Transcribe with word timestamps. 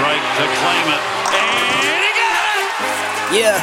strike 0.00 0.24
to 0.40 0.44
claim 0.64 0.86
it. 0.96 1.02
And 1.36 2.00
he 2.00 2.10
got 2.16 2.56
it! 2.56 2.72
Yeah. 3.36 3.60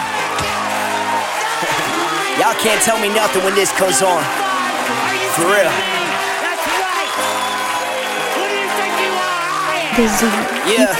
Y'all 2.37 2.53
can't 2.61 2.81
tell 2.85 3.01
me 3.01 3.09
nothing 3.09 3.43
when 3.43 3.55
this 3.55 3.73
goes 3.79 4.03
on. 4.05 4.21
For 5.33 5.49
real. 5.49 5.73
Yeah. 10.69 10.93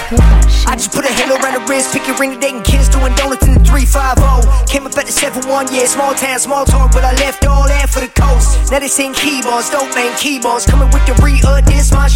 I 0.66 0.74
just 0.74 0.90
put 0.90 1.06
a 1.06 1.12
halo 1.14 1.38
around 1.38 1.54
the 1.54 1.62
wrist, 1.70 1.94
pick 1.94 2.08
your 2.08 2.18
ring 2.18 2.34
today, 2.34 2.50
and 2.50 2.64
kids 2.64 2.88
doing 2.88 3.14
donuts 3.14 3.46
in 3.46 3.54
the 3.54 3.62
350. 3.62 4.18
Came 4.66 4.90
up 4.90 4.98
at 4.98 5.06
the 5.06 5.14
7-1, 5.14 5.70
yeah, 5.70 5.86
small 5.86 6.14
town, 6.18 6.40
small 6.40 6.64
talk, 6.66 6.90
but 6.90 7.04
I 7.04 7.14
left 7.22 7.46
all 7.46 7.68
that 7.68 7.88
for 7.88 8.00
the 8.00 8.10
coast. 8.10 8.72
Now 8.72 8.80
they 8.80 8.88
sing 8.88 9.14
keyboards, 9.14 9.70
dope 9.70 9.94
man 9.94 10.10
keyboards, 10.18 10.66
coming 10.66 10.90
with 10.90 11.06
the 11.06 11.14
re-uh, 11.22 11.62
this 11.62 11.92
my 11.92 12.08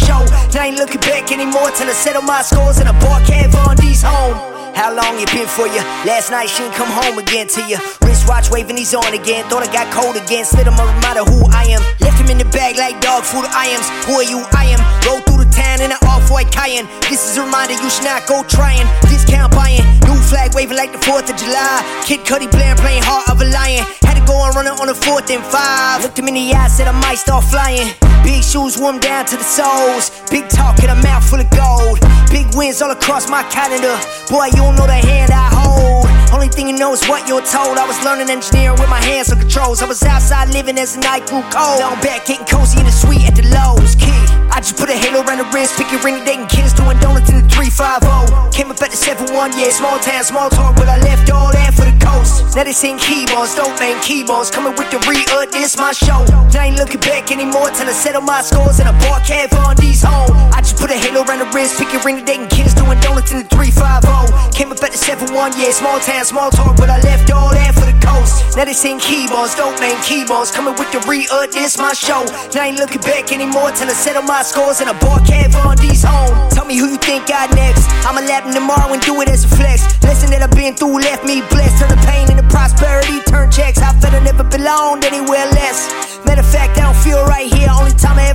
I 0.63 0.71
ain't 0.71 0.79
looking 0.79 1.03
back 1.03 1.27
anymore 1.27 1.75
till 1.75 1.91
I 1.91 1.91
settle 1.91 2.23
my 2.23 2.39
scores 2.39 2.79
and 2.79 2.87
I 2.87 2.95
bought 3.03 3.27
Kat 3.27 3.51
Von 3.51 3.75
D's 3.75 3.99
home. 3.99 4.31
How 4.71 4.95
long 4.95 5.19
it 5.19 5.27
been 5.35 5.43
for 5.43 5.67
you? 5.67 5.83
Last 6.07 6.31
night 6.31 6.47
she 6.47 6.63
ain't 6.63 6.71
come 6.71 6.87
home 6.87 7.19
again 7.19 7.51
to 7.51 7.61
you. 7.67 7.75
Wristwatch 7.99 8.47
waving, 8.47 8.79
he's 8.79 8.95
on 8.95 9.11
again. 9.11 9.43
Thought 9.51 9.67
I 9.67 9.69
got 9.75 9.91
cold 9.91 10.15
again. 10.15 10.47
Slid 10.47 10.71
him 10.71 10.79
a 10.79 10.87
reminder 10.87 11.27
who 11.27 11.51
I 11.51 11.67
am. 11.67 11.83
Left 11.99 12.15
him 12.15 12.31
in 12.31 12.39
the 12.39 12.47
bag 12.55 12.79
like 12.79 12.95
dog 13.03 13.27
food. 13.27 13.43
I 13.51 13.75
am. 13.75 13.83
Who 14.07 14.23
are 14.23 14.23
you? 14.23 14.39
I 14.55 14.71
am. 14.71 14.79
Roll 15.03 15.19
through 15.27 15.43
the 15.43 15.51
town 15.51 15.83
in 15.83 15.91
an 15.91 15.99
off-white 16.07 16.47
Cayenne. 16.47 16.87
This 17.11 17.27
is 17.27 17.35
a 17.35 17.43
reminder 17.43 17.75
you 17.83 17.91
should 17.91 18.07
not 18.07 18.23
go 18.23 18.47
trying. 18.47 18.87
Discount 19.11 19.51
buying. 19.51 19.83
New 20.07 20.15
flag 20.31 20.55
waving 20.55 20.79
like 20.79 20.95
the 20.95 21.03
4th 21.03 21.27
of 21.27 21.35
July. 21.35 21.83
Kid 22.07 22.23
Cudi 22.23 22.47
playing, 22.47 22.79
playing 22.79 23.03
heart 23.03 23.27
of 23.27 23.43
a 23.43 23.47
lion. 23.51 23.83
Had 24.07 24.15
to 24.15 24.23
go 24.23 24.39
and 24.39 24.55
run 24.55 24.71
it 24.71 24.79
on 24.79 24.87
the 24.87 24.95
4th 24.95 25.27
and 25.27 25.43
5. 25.43 26.07
Looked 26.07 26.15
him 26.15 26.31
in 26.31 26.39
the 26.39 26.55
eye, 26.55 26.71
said 26.71 26.87
I 26.87 26.95
might 26.95 27.19
start 27.19 27.43
flying. 27.51 27.91
Big 28.23 28.43
shoes 28.43 28.77
warm 28.77 28.99
down 28.99 29.25
to 29.25 29.37
the 29.37 29.43
soles. 29.43 30.09
Big 30.31 30.49
talk 30.49 30.79
in 30.83 30.89
a 30.89 30.95
mouth 31.03 31.23
full 31.29 31.39
of 31.39 31.49
gold. 31.51 31.99
Big 32.31 32.47
wins 32.55 32.81
all 32.81 32.91
across 32.91 33.29
my 33.29 33.43
calendar. 33.51 33.95
Boy, 34.29 34.47
you 34.55 34.63
don't 34.63 34.75
know 34.75 34.87
the 34.87 34.97
hand 34.97 35.31
I 35.31 35.49
hold. 35.51 36.07
Only 36.33 36.47
thing 36.49 36.67
you 36.67 36.73
know 36.73 36.93
is 36.93 37.05
what 37.05 37.29
you're 37.29 37.45
told. 37.45 37.77
I 37.77 37.85
was 37.85 38.01
learning 38.03 38.33
engineering 38.33 38.79
with 38.81 38.89
my 38.89 38.99
hands 38.99 39.31
on 39.31 39.37
controls. 39.37 39.83
I 39.83 39.85
was 39.85 40.01
outside 40.01 40.49
living 40.49 40.79
as 40.79 40.95
the 40.95 41.01
night 41.05 41.29
grew 41.29 41.45
cold. 41.53 41.77
Now 41.77 41.93
I'm 41.93 42.01
back 42.01 42.25
getting 42.25 42.45
cozy 42.49 42.79
in 42.79 42.89
the 42.89 42.91
suite 42.91 43.21
at 43.29 43.35
the 43.37 43.45
Loews. 43.53 43.93
Kid, 43.93 44.25
I 44.49 44.57
just 44.57 44.81
put 44.81 44.89
a 44.89 44.97
halo 44.97 45.21
around 45.21 45.45
the 45.45 45.49
wrist. 45.53 45.77
Pick 45.77 45.93
your 45.93 46.01
ring 46.01 46.17
and 46.25 46.49
kids 46.49 46.73
doing 46.73 46.97
donuts 47.05 47.29
in 47.29 47.37
the 47.37 47.47
350. 47.53 48.49
Came 48.49 48.73
up 48.73 48.81
at 48.81 48.89
the 48.89 48.97
7-1, 48.97 49.53
yeah, 49.53 49.69
small 49.69 50.01
town, 50.01 50.23
small 50.25 50.49
talk, 50.49 50.73
but 50.73 50.89
I 50.89 50.97
left 51.05 51.29
all 51.29 51.53
that 51.53 51.69
for 51.77 51.85
the 51.85 51.93
coast. 52.01 52.57
Now 52.57 52.65
they 52.65 52.73
sing 52.73 52.97
keyboards, 52.97 53.53
dope 53.53 53.77
man 53.77 54.01
keyboards. 54.01 54.49
Coming 54.49 54.73
with 54.73 54.89
the 54.89 54.97
re-uh, 55.05 55.45
this 55.53 55.77
my 55.77 55.93
show. 55.93 56.25
Now 56.49 56.65
I 56.65 56.73
ain't 56.73 56.81
looking 56.81 57.01
back 57.05 57.12
anymore 57.33 57.73
till 57.73 57.89
I 57.89 57.95
settle 57.97 58.21
my 58.21 58.41
scores 58.45 58.77
and 58.77 58.87
I 58.87 58.93
bought 59.01 59.25
Kat 59.25 59.49
Von 59.49 59.75
D's 59.75 60.05
home. 60.05 60.29
I 60.53 60.61
just 60.61 60.77
put 60.77 60.93
a 60.93 60.97
halo 60.97 61.25
around 61.25 61.41
the 61.41 61.49
wrist. 61.49 61.81
Pick 61.81 61.89
your 61.89 62.05
ring 62.05 62.21
and 62.21 62.45
kids 62.53 62.77
doing 62.77 63.01
donuts 63.01 63.33
in 63.33 63.41
the 63.41 63.47
350. 63.49 64.53
Came 64.53 64.69
up 64.69 64.77
at 64.85 64.93
the 64.93 65.01
7-1, 65.01 65.57
yeah, 65.57 65.73
small 65.73 65.97
town, 65.99 66.23
small 66.25 66.53
talk, 66.53 66.77
but 66.77 66.93
I 66.93 67.01
left 67.01 67.33
all 67.33 67.49
that 67.49 67.73
for 67.73 67.89
the 67.89 67.97
coast. 67.97 68.53
Now 68.55 68.69
they 68.69 68.77
sing 68.77 69.01
keyboards, 69.01 69.57
dope 69.57 69.73
man 69.81 69.97
keyboards. 70.05 70.53
Coming 70.53 70.77
with 70.77 70.93
the 70.93 71.01
re-uh, 71.09 71.49
this 71.49 71.81
my 71.81 71.97
show. 71.97 72.21
Now 72.53 72.69
I 72.69 72.69
ain't 72.69 72.77
looking 72.77 73.01
back 73.01 73.33
anymore 73.33 73.73
till 73.73 73.89
I 73.89 73.97
settle 73.97 74.21
my 74.21 74.45
scores 74.45 74.77
and 74.79 74.89
I 74.89 74.95
bought 75.01 75.25
Kat 75.25 75.49
Von 75.57 75.73
D's 75.81 76.05
home. 76.05 76.37
Tell 76.53 76.69
me 76.69 76.77
who 76.77 76.85
you 76.85 77.01
think 77.01 77.25
got 77.25 77.49
next. 77.57 77.89
I'ma 78.05 78.21
lap 78.29 78.45
tomorrow 78.53 78.93
and 78.93 79.01
do 79.01 79.17
it 79.25 79.29
as 79.29 79.43
a 79.43 79.49
flex. 79.49 79.81
Lesson 80.05 80.29
that 80.29 80.45
I've 80.45 80.53
been 80.53 80.77
through 80.77 81.01
left 81.01 81.25
me 81.25 81.41
blessed. 81.49 81.81
Turn 81.81 81.89
the 81.89 82.01
pain 82.05 82.29
into 82.29 82.45
prosperity, 82.53 83.25
turn 83.25 83.49
checks. 83.49 83.81
I 83.81 83.89
felt 83.97 84.13
I 84.13 84.21
never 84.21 84.43
belonged 84.43 85.03
anywhere 85.03 85.49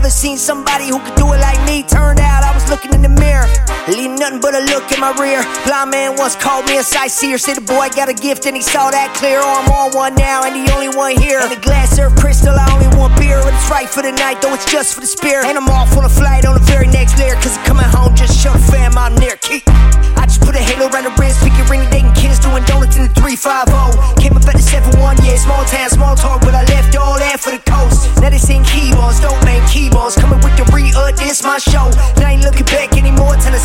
I 0.09 0.11
seen 0.11 0.39
somebody 0.39 0.89
who 0.89 1.05
could 1.05 1.21
do 1.21 1.29
it 1.37 1.41
like 1.45 1.61
me. 1.69 1.85
Turned 1.85 2.17
out 2.17 2.41
I 2.41 2.57
was 2.57 2.65
looking 2.73 2.97
in 2.97 3.05
the 3.05 3.13
mirror. 3.13 3.45
Leave 3.93 4.17
nothing 4.17 4.41
but 4.41 4.57
a 4.57 4.65
look 4.73 4.89
in 4.89 5.05
my 5.05 5.13
rear. 5.21 5.45
Blind 5.69 5.93
man 5.93 6.17
once 6.17 6.33
called 6.33 6.65
me 6.65 6.81
a 6.81 6.83
sightseer. 6.83 7.37
Said 7.37 7.61
the 7.61 7.67
boy 7.69 7.93
got 7.93 8.09
a 8.09 8.17
gift 8.17 8.49
and 8.49 8.57
he 8.57 8.65
saw 8.65 8.89
that 8.89 9.13
clear. 9.13 9.37
Oh, 9.37 9.61
I'm 9.61 9.69
on 9.69 9.93
one 9.93 10.17
now 10.17 10.49
and 10.49 10.57
the 10.57 10.65
only 10.73 10.89
one 10.89 11.13
here. 11.21 11.45
The 11.45 11.61
glass 11.61 11.93
served 11.93 12.17
crystal, 12.17 12.57
I 12.57 12.65
only 12.73 12.89
want 12.97 13.21
beer. 13.21 13.37
But 13.45 13.53
it's 13.53 13.69
right 13.69 13.85
for 13.85 14.01
the 14.01 14.17
night, 14.17 14.41
though 14.41 14.57
it's 14.57 14.65
just 14.65 14.97
for 14.97 15.05
the 15.05 15.07
spirit. 15.07 15.45
And 15.45 15.61
I'm 15.61 15.69
off 15.69 15.93
on 15.93 16.09
a 16.09 16.09
flight 16.09 16.49
on 16.49 16.57
the 16.57 16.65
very 16.65 16.89
next 16.89 17.21
layer. 17.21 17.37
Cause 17.45 17.61
I'm 17.61 17.65
coming 17.69 17.85
home 17.93 18.08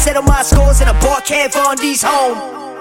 settle 0.04 0.24
my 0.24 0.44
scores 0.44 0.82
and 0.82 0.90
I 0.90 1.00
bought 1.00 1.24
Kat 1.24 1.54
Von 1.54 1.78
D's 1.78 2.04
home. 2.04 2.73